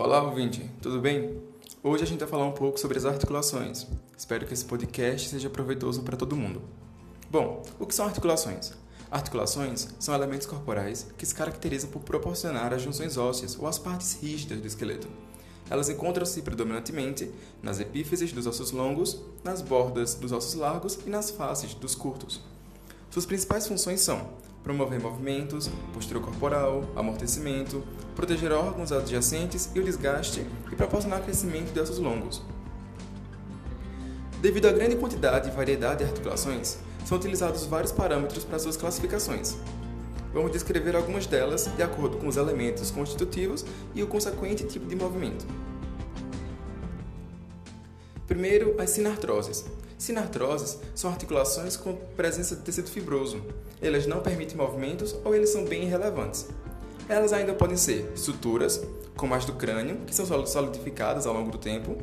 [0.00, 1.42] Olá, ouvinte, tudo bem?
[1.82, 3.84] Hoje a gente vai falar um pouco sobre as articulações.
[4.16, 6.62] Espero que esse podcast seja proveitoso para todo mundo.
[7.28, 8.74] Bom, o que são articulações?
[9.10, 14.16] Articulações são elementos corporais que se caracterizam por proporcionar as junções ósseas ou as partes
[14.22, 15.08] rígidas do esqueleto.
[15.68, 17.28] Elas encontram-se predominantemente
[17.60, 22.40] nas epífises dos ossos longos, nas bordas dos ossos largos e nas faces dos curtos.
[23.10, 24.28] Suas principais funções são
[24.68, 27.82] promover movimentos, postura corporal, amortecimento,
[28.14, 32.42] proteger órgãos adjacentes e o desgaste e proporcionar crescimento de ossos longos.
[34.42, 39.56] Devido à grande quantidade e variedade de articulações, são utilizados vários parâmetros para suas classificações.
[40.34, 43.64] Vamos descrever algumas delas de acordo com os elementos constitutivos
[43.94, 45.46] e o consequente tipo de movimento.
[48.26, 49.64] Primeiro, as sinartroses.
[49.98, 53.42] Sinartroses são articulações com presença de tecido fibroso.
[53.82, 56.46] Elas não permitem movimentos ou eles são bem irrelevantes.
[57.08, 58.80] Elas ainda podem ser suturas,
[59.16, 61.96] como as do crânio, que são solidificadas ao longo do tempo,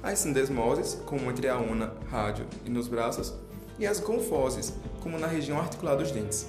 [0.00, 3.34] as sindesmoses, como entre a una, rádio e nos braços,
[3.78, 6.46] e as gonfoses, como na região articular dos dentes.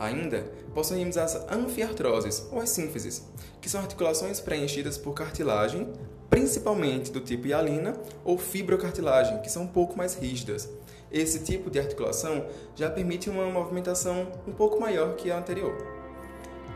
[0.00, 3.22] Ainda possuímos as anfiartroses, ou as sínfises,
[3.60, 5.92] que são articulações preenchidas por cartilagem,
[6.30, 10.70] principalmente do tipo hialina ou fibrocartilagem, que são um pouco mais rígidas.
[11.12, 15.76] Esse tipo de articulação já permite uma movimentação um pouco maior que a anterior.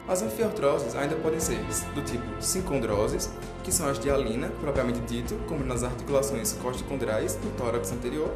[0.07, 1.59] As anfiartroses ainda podem ser
[1.95, 3.31] do tipo sincondroses,
[3.63, 8.31] que são as de hialina, propriamente dito, como nas articulações costocondrais do tórax anterior,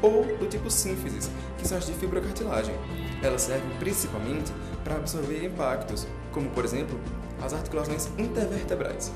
[0.00, 1.28] ou do tipo sínfises,
[1.58, 2.76] que são as de fibrocartilagem.
[3.22, 4.52] Elas servem principalmente
[4.84, 6.98] para absorver impactos, como por exemplo
[7.42, 9.12] as articulações intervertebrais.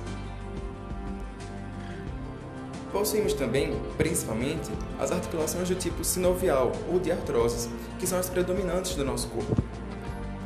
[2.92, 8.94] Possuímos também, principalmente, as articulações do tipo sinovial ou de artroses, que são as predominantes
[8.94, 9.56] do nosso corpo.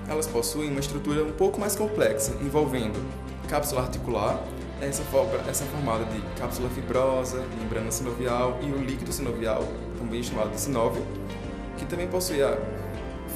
[0.08, 3.04] Elas possuem uma estrutura um pouco mais complexa, envolvendo
[3.48, 4.40] cápsula articular,
[4.80, 5.02] essa,
[5.48, 9.64] essa é formada de cápsula fibrosa, membrana sinovial e o líquido sinovial,
[9.98, 11.02] também chamado de sinóvio,
[11.78, 12.56] que também possui a,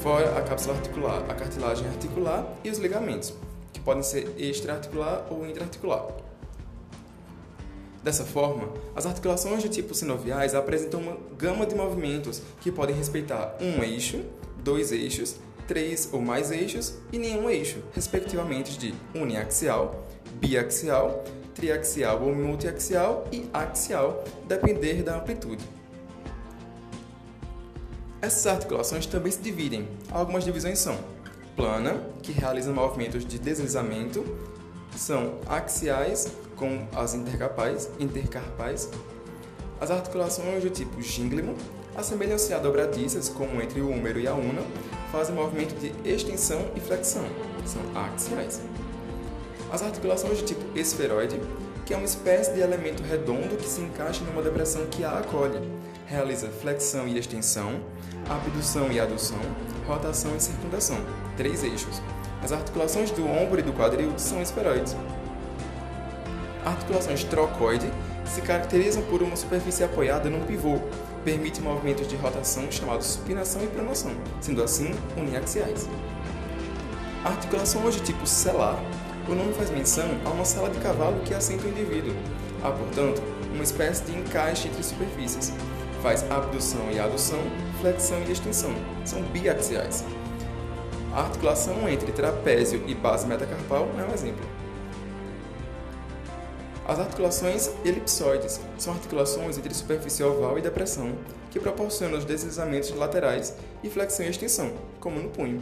[0.01, 3.35] fora a cápsula articular, a cartilagem articular e os ligamentos,
[3.71, 6.07] que podem ser extraarticular ou intraarticular.
[8.03, 13.55] Dessa forma, as articulações de tipo sinoviais apresentam uma gama de movimentos que podem respeitar
[13.61, 14.23] um eixo,
[14.63, 15.35] dois eixos,
[15.67, 21.23] três ou mais eixos e nenhum eixo, respectivamente de uniaxial, biaxial,
[21.53, 25.63] triaxial ou multiaxial e axial, depender da amplitude.
[28.21, 29.87] Essas articulações também se dividem.
[30.11, 30.95] Algumas divisões são
[31.55, 34.23] plana, que realiza movimentos de deslizamento,
[34.95, 38.89] são axiais, com as intercarpais, intercarpais.
[39.79, 41.55] As articulações do tipo gínglimo
[41.95, 44.61] assemelham-se a dobradiças, como entre o húmero e a una,
[45.11, 47.25] fazem movimento de extensão e flexão,
[47.65, 48.61] são axiais.
[49.71, 51.39] As articulações do tipo esferoide,
[51.85, 55.59] que é uma espécie de elemento redondo que se encaixa numa depressão que a acolhe,
[56.05, 57.81] realiza flexão e extensão,
[58.29, 59.39] abdução e adução,
[59.87, 60.97] rotação e circundação,
[61.37, 62.01] três eixos.
[62.43, 64.95] As articulações do ombro e do quadril são esferoides.
[66.65, 67.91] Articulações trocoide
[68.25, 70.79] se caracterizam por uma superfície apoiada num pivô,
[71.23, 75.87] permite movimentos de rotação chamados supinação e promoção, sendo assim uniaxiais.
[77.23, 78.79] Articulações de tipo celar,
[79.27, 82.13] o nome faz menção a uma sala de cavalo que assenta o indivíduo.
[82.63, 83.21] Há, portanto,
[83.53, 85.53] uma espécie de encaixe entre superfícies.
[86.01, 87.39] Faz abdução e adução,
[87.79, 88.73] flexão e extensão.
[89.05, 90.03] São biaxiais.
[91.13, 94.45] A articulação entre trapézio e base metacarpal é um exemplo.
[96.87, 101.13] As articulações elipsoides são articulações entre superfície oval e depressão,
[101.51, 105.61] que proporcionam os deslizamentos laterais e flexão e extensão, como no punho.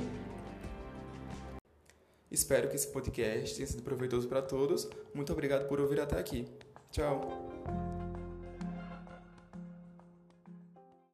[2.32, 4.88] Espero que esse podcast tenha sido proveitoso para todos.
[5.14, 6.48] Muito obrigado por ouvir até aqui.
[6.92, 7.89] Tchau!